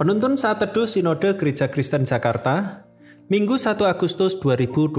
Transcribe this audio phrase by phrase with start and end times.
[0.00, 2.88] Penuntun saat teduh Sinode Gereja Kristen Jakarta,
[3.28, 4.96] Minggu 1 Agustus 2021.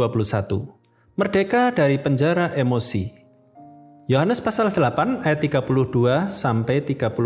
[1.17, 3.09] Merdeka dari penjara emosi.
[4.05, 7.17] Yohanes pasal 8 ayat 32 sampai 36.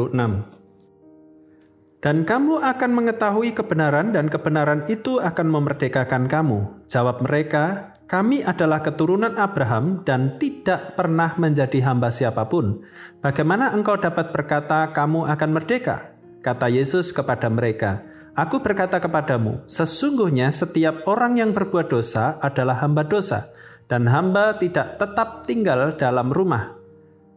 [2.00, 6.88] Dan kamu akan mengetahui kebenaran dan kebenaran itu akan memerdekakan kamu.
[6.88, 12.88] Jawab mereka, kami adalah keturunan Abraham dan tidak pernah menjadi hamba siapa pun.
[13.19, 16.14] Bagaimana engkau dapat berkata kamu akan merdeka?
[16.45, 18.05] Kata Yesus kepada mereka,
[18.37, 23.49] Aku berkata kepadamu, sesungguhnya setiap orang yang berbuat dosa adalah hamba dosa,
[23.89, 26.77] dan hamba tidak tetap tinggal dalam rumah,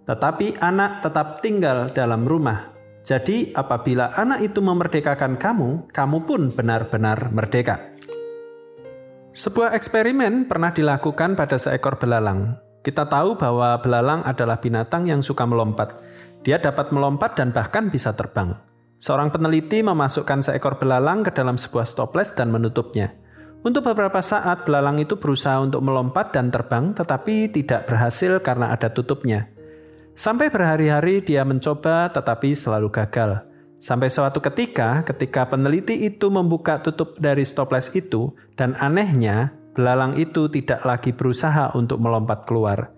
[0.05, 2.77] tetapi anak tetap tinggal dalam rumah.
[3.01, 7.81] Jadi, apabila anak itu memerdekakan kamu, kamu pun benar-benar merdeka.
[9.33, 12.61] Sebuah eksperimen pernah dilakukan pada seekor belalang.
[12.85, 15.97] Kita tahu bahwa belalang adalah binatang yang suka melompat.
[16.45, 18.68] Dia dapat melompat dan bahkan bisa terbang.
[18.99, 23.15] Seorang peneliti memasukkan seekor belalang ke dalam sebuah stoples dan menutupnya.
[23.63, 28.91] Untuk beberapa saat, belalang itu berusaha untuk melompat dan terbang, tetapi tidak berhasil karena ada
[28.91, 29.51] tutupnya.
[30.19, 33.47] Sampai berhari-hari dia mencoba, tetapi selalu gagal.
[33.79, 40.51] Sampai suatu ketika, ketika peneliti itu membuka tutup dari stoples itu, dan anehnya, belalang itu
[40.51, 42.91] tidak lagi berusaha untuk melompat keluar.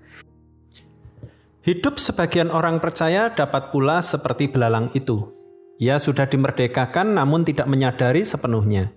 [1.60, 5.39] Hidup sebagian orang percaya dapat pula seperti belalang itu.
[5.80, 8.92] Ia sudah dimerdekakan namun tidak menyadari sepenuhnya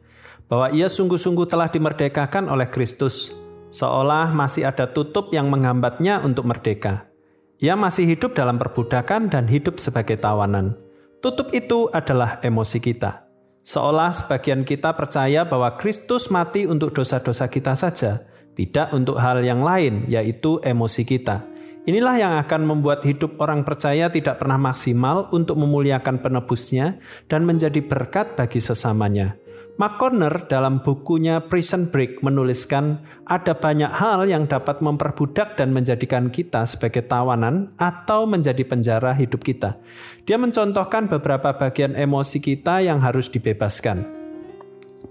[0.52, 3.32] bahwa ia sungguh-sungguh telah dimerdekakan oleh Kristus,
[3.72, 7.08] seolah masih ada tutup yang menghambatnya untuk merdeka.
[7.64, 10.76] Ia masih hidup dalam perbudakan dan hidup sebagai tawanan.
[11.24, 13.32] Tutup itu adalah emosi kita.
[13.64, 18.28] Seolah sebagian kita percaya bahwa Kristus mati untuk dosa-dosa kita saja,
[18.60, 21.48] tidak untuk hal yang lain, yaitu emosi kita.
[21.84, 26.96] Inilah yang akan membuat hidup orang percaya tidak pernah maksimal untuk memuliakan penebusnya
[27.28, 29.36] dan menjadi berkat bagi sesamanya.
[29.76, 36.64] McConnor dalam bukunya Prison Break menuliskan ada banyak hal yang dapat memperbudak dan menjadikan kita
[36.64, 39.76] sebagai tawanan atau menjadi penjara hidup kita.
[40.24, 44.08] Dia mencontohkan beberapa bagian emosi kita yang harus dibebaskan.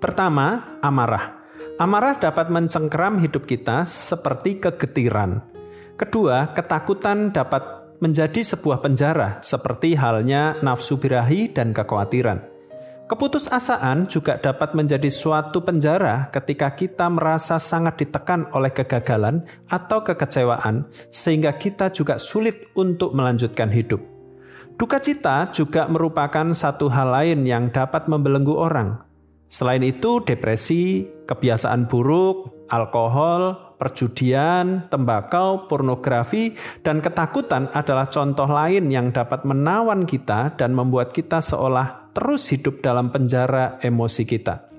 [0.00, 1.42] Pertama, amarah.
[1.76, 5.51] Amarah dapat mencengkeram hidup kita seperti kegetiran.
[5.96, 12.50] Kedua, ketakutan dapat menjadi sebuah penjara, seperti halnya nafsu birahi dan kekhawatiran.
[13.06, 20.88] Keputusasaan juga dapat menjadi suatu penjara ketika kita merasa sangat ditekan oleh kegagalan atau kekecewaan,
[21.12, 24.00] sehingga kita juga sulit untuk melanjutkan hidup.
[24.80, 29.04] Duka cita juga merupakan satu hal lain yang dapat membelenggu orang.
[29.44, 36.54] Selain itu, depresi, kebiasaan buruk, alkohol, perjudian, tembakau, pornografi,
[36.86, 42.78] dan ketakutan adalah contoh lain yang dapat menawan kita dan membuat kita seolah terus hidup
[42.78, 44.70] dalam penjara emosi kita.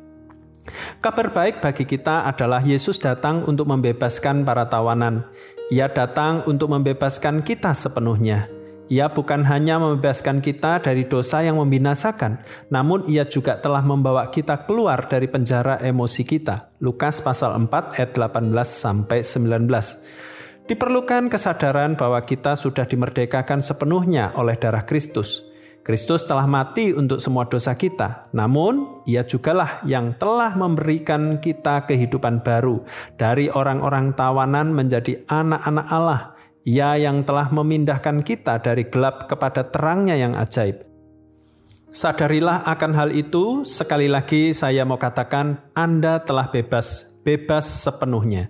[1.03, 5.27] Kabar baik bagi kita adalah Yesus datang untuk membebaskan para tawanan.
[5.67, 8.62] Ia datang untuk membebaskan kita sepenuhnya.
[8.91, 14.67] Ia bukan hanya membebaskan kita dari dosa yang membinasakan, namun ia juga telah membawa kita
[14.67, 16.75] keluar dari penjara emosi kita.
[16.83, 20.67] Lukas pasal 4 ayat 18 sampai 19.
[20.67, 25.47] Diperlukan kesadaran bahwa kita sudah dimerdekakan sepenuhnya oleh darah Kristus.
[25.83, 32.39] Kristus telah mati untuk semua dosa kita, namun Ia jugalah yang telah memberikan kita kehidupan
[32.43, 32.83] baru
[33.19, 36.32] dari orang-orang tawanan menjadi anak-anak Allah
[36.63, 40.79] ia yang telah memindahkan kita dari gelap kepada terangnya yang ajaib.
[41.93, 48.49] Sadarilah akan hal itu, sekali lagi saya mau katakan Anda telah bebas, bebas sepenuhnya.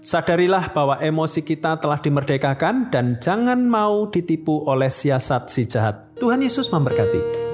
[0.00, 6.16] Sadarilah bahwa emosi kita telah dimerdekakan dan jangan mau ditipu oleh siasat si jahat.
[6.18, 7.49] Tuhan Yesus memberkati.